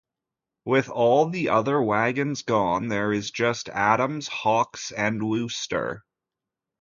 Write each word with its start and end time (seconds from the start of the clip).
With 0.65 0.89
all 0.89 1.29
the 1.29 1.49
other 1.49 1.79
wagons 1.79 2.41
gone, 2.41 2.87
there 2.87 3.13
is 3.13 3.29
just 3.29 3.69
Adams, 3.69 4.27
Hawks 4.27 4.89
and 4.89 5.21
Wooster. 5.21 6.03